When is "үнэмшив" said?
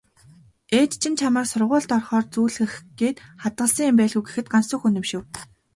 4.87-5.21